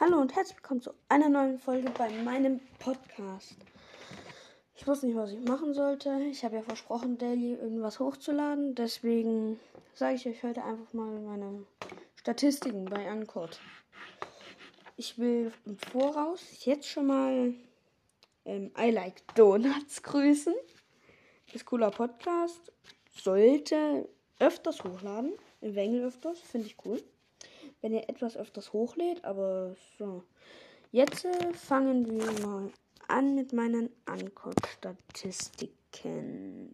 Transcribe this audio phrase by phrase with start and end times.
[0.00, 3.54] Hallo und herzlich willkommen zu einer neuen Folge bei meinem Podcast.
[4.74, 6.22] Ich wusste nicht, was ich machen sollte.
[6.30, 8.74] Ich habe ja versprochen, daily irgendwas hochzuladen.
[8.74, 9.60] Deswegen
[9.92, 11.66] sage ich euch heute einfach mal meine
[12.16, 13.60] Statistiken bei Ancord.
[14.96, 17.52] Ich will im Voraus jetzt schon mal
[18.46, 20.54] ähm, I Like Donuts grüßen.
[21.52, 22.72] Ist cooler Podcast.
[23.14, 24.08] Sollte
[24.38, 25.34] öfters hochladen.
[25.60, 26.40] Im Wengel öfters.
[26.40, 27.02] Finde ich cool
[27.80, 30.22] wenn ihr etwas öfters hochlädt, aber so.
[30.92, 32.70] Jetzt äh, fangen wir mal
[33.08, 36.70] an mit meinen Anguck-Statistiken.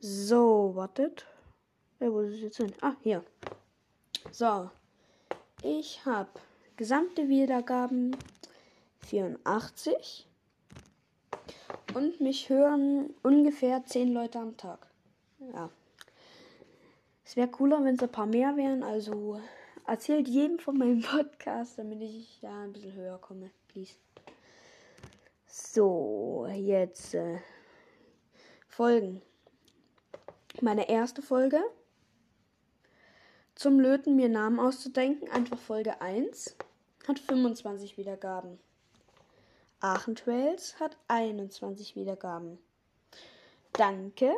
[0.00, 1.26] So, wartet.
[2.00, 2.74] Ja, wo ist es jetzt hin?
[2.80, 3.24] Ah, hier.
[4.30, 4.70] So.
[5.62, 6.28] Ich habe
[6.76, 8.16] gesamte Wiedergaben
[9.00, 10.26] 84.
[11.94, 14.88] Und mich hören ungefähr 10 Leute am Tag.
[15.38, 15.70] Ja.
[17.34, 18.82] Wäre cooler, wenn es ein paar mehr wären.
[18.82, 19.40] Also
[19.86, 23.50] erzählt jedem von meinem Podcast, damit ich ja ein bisschen höher komme.
[23.68, 23.94] Please.
[25.46, 27.38] So, jetzt äh,
[28.68, 29.20] Folgen.
[30.60, 31.60] Meine erste Folge.
[33.56, 35.28] Zum Löten mir Namen auszudenken.
[35.30, 36.56] Einfach Folge 1.
[37.06, 38.58] Hat 25 Wiedergaben.
[39.80, 42.58] Aachen Trails hat 21 Wiedergaben.
[43.72, 44.34] Danke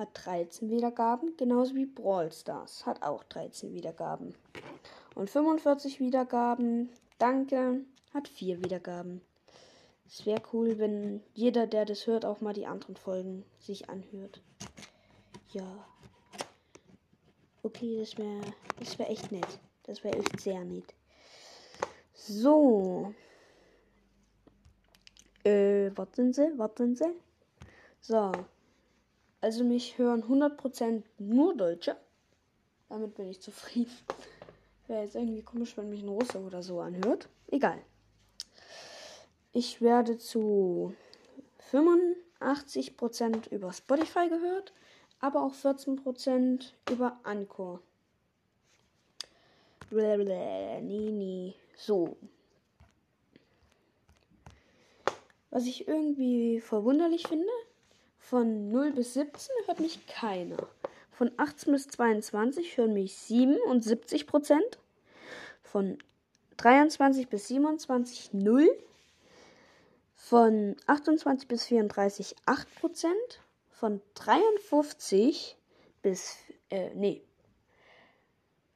[0.00, 4.34] hat 13 Wiedergaben, genauso wie Brawl Stars hat auch 13 Wiedergaben.
[5.14, 7.84] Und 45 Wiedergaben, danke,
[8.14, 9.20] hat 4 Wiedergaben.
[10.08, 14.42] Es wäre cool, wenn jeder, der das hört, auch mal die anderen Folgen sich anhört.
[15.52, 15.86] Ja.
[17.62, 18.40] Okay, das wäre
[18.78, 19.60] das wär echt nett.
[19.84, 20.94] Das wäre echt sehr nett.
[22.14, 23.14] So.
[25.44, 27.12] Äh, warten Sie, warten Sie.
[28.00, 28.32] So.
[29.40, 31.96] Also mich hören 100% nur Deutsche.
[32.88, 33.96] Damit bin ich zufrieden.
[34.86, 37.28] Wäre jetzt irgendwie komisch, wenn mich ein Russe oder so anhört.
[37.46, 37.80] Egal.
[39.52, 40.94] Ich werde zu
[41.72, 44.72] 85% über Spotify gehört,
[45.20, 47.80] aber auch 14% über Anchor.
[49.90, 51.54] Nee, nee.
[51.76, 52.16] So.
[55.50, 57.50] Was ich irgendwie verwunderlich finde,
[58.30, 60.68] von 0 bis 17 hört mich keiner.
[61.10, 64.78] Von 18 bis 22 hören mich 77 Prozent.
[65.64, 65.98] Von
[66.56, 68.68] 23 bis 27 0.
[70.14, 73.40] Von 28 bis 34 8 Prozent.
[73.72, 75.56] Von 53
[76.00, 76.36] bis,
[76.70, 77.22] äh, nee,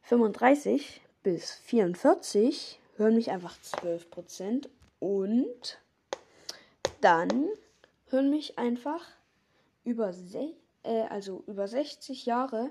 [0.03, 4.69] 35 bis 44 hören mich einfach 12 Prozent.
[4.99, 5.79] Und
[7.01, 7.49] dann
[8.09, 9.07] hören mich einfach
[9.85, 10.13] über,
[10.83, 12.71] äh, also über 60 Jahre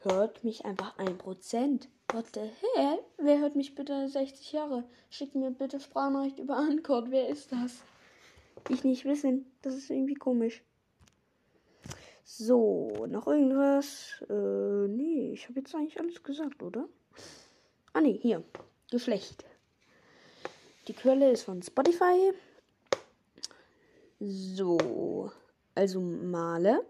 [0.00, 1.88] hört mich einfach ein Prozent.
[2.12, 2.98] What the hell?
[3.18, 4.84] Wer hört mich bitte 60 Jahre?
[5.10, 7.10] Schickt mir bitte Sprachnachricht über Ancord.
[7.10, 7.82] Wer ist das?
[8.68, 9.50] Ich nicht wissen.
[9.62, 10.62] Das ist irgendwie komisch.
[12.24, 14.22] So, noch irgendwas?
[14.28, 16.88] Äh, nee, ich habe jetzt eigentlich alles gesagt, oder?
[17.92, 18.44] Ah, nee, hier.
[18.90, 19.44] Geschlecht.
[20.88, 22.32] Die Quelle ist von Spotify.
[24.20, 25.30] So
[25.80, 26.86] also Male,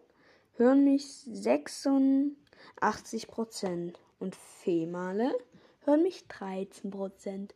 [0.57, 5.33] hören mich 86% und Female
[5.85, 7.53] hören mich 13%.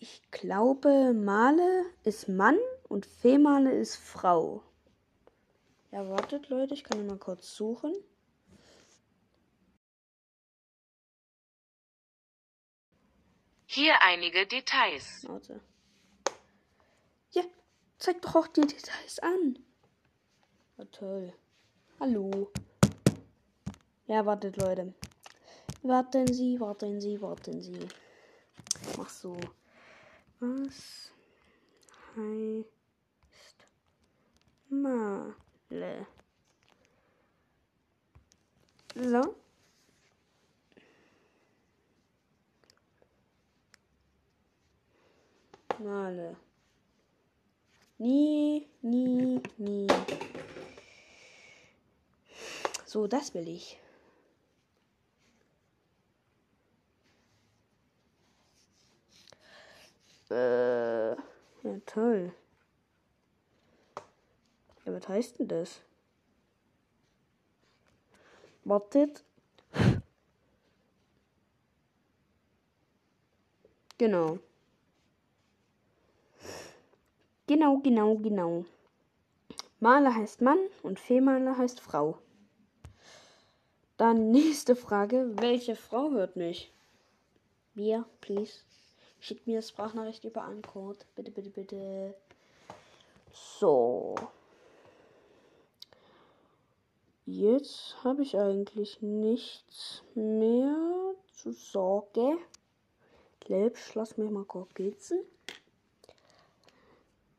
[0.00, 4.64] Ich glaube, Male ist Mann und Female ist Frau.
[5.92, 7.94] Ja, wartet Leute, ich kann mal kurz suchen.
[13.66, 15.24] Hier einige Details.
[15.28, 15.60] Warte.
[17.98, 19.58] Zeig doch auch die Details an.
[20.76, 21.32] Oh, toll.
[21.98, 22.52] Hallo.
[24.06, 24.94] Ja, wartet, Leute.
[25.82, 27.88] Warten Sie, warten Sie, warten Sie.
[28.96, 29.36] Mach so.
[30.38, 31.10] Was
[32.16, 33.66] heißt
[34.68, 36.06] Male?
[38.94, 39.34] So.
[45.78, 46.36] Male.
[47.98, 49.88] Nie, nie, nie.
[52.86, 53.78] So, das will ich.
[60.30, 61.16] Äh, ja,
[61.86, 62.32] toll.
[64.84, 65.80] Ja, was heißt denn das?
[68.64, 69.24] Wartet.
[73.98, 74.38] Genau.
[77.48, 78.66] Genau, genau, genau.
[79.80, 82.18] Maler heißt Mann und Fehmaler heißt Frau.
[83.96, 85.32] Dann nächste Frage.
[85.36, 86.70] Welche Frau hört mich?
[87.72, 88.60] Wir, please.
[89.18, 90.98] Schickt mir Sprachnachricht über einen Code.
[91.16, 92.14] Bitte, bitte, bitte.
[93.32, 94.14] So.
[97.24, 102.36] Jetzt habe ich eigentlich nichts mehr zu sagen.
[103.46, 105.24] Selbst lass mich mal kurz gießen.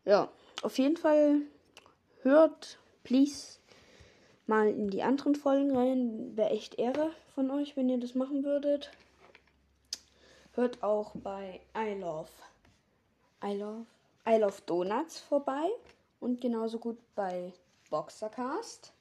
[0.09, 0.27] Ja,
[0.63, 1.43] auf jeden Fall
[2.23, 3.59] hört, please,
[4.47, 6.35] mal in die anderen Folgen rein.
[6.35, 8.89] Wäre echt Ehre von euch, wenn ihr das machen würdet.
[10.53, 12.31] Hört auch bei I Love,
[13.43, 13.85] I Love,
[14.27, 15.69] I Love Donuts vorbei.
[16.19, 17.53] Und genauso gut bei
[17.91, 18.91] Boxercast.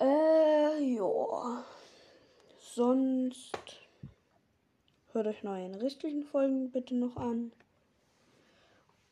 [0.00, 1.62] Äh, ja.
[2.58, 3.52] Sonst
[5.12, 7.52] hört euch neue restlichen Folgen bitte noch an.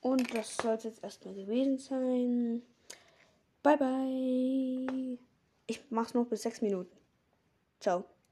[0.02, 2.62] Und das soll es jetzt erstmal gewesen sein.
[3.62, 5.18] Bye bye.
[5.66, 6.94] Ich mach's noch bis sechs Minuten.
[7.80, 8.04] Ciao.